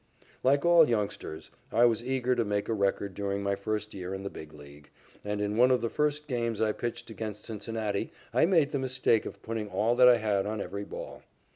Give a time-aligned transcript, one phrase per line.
[0.41, 4.23] Like all youngsters, I was eager to make a record during my first year in
[4.23, 4.89] the Big League,
[5.23, 9.27] and in one of the first games I pitched against Cincinnati I made the mistake
[9.27, 11.21] of putting all that I had on every ball.